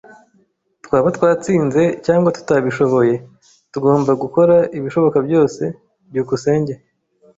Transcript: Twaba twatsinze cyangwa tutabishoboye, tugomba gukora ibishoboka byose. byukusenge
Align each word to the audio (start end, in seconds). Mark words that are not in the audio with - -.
Twaba 0.83 1.07
twatsinze 1.17 1.81
cyangwa 2.05 2.29
tutabishoboye, 2.37 3.13
tugomba 3.71 4.11
gukora 4.23 4.55
ibishoboka 4.77 5.17
byose. 5.27 5.61
byukusenge 6.09 6.73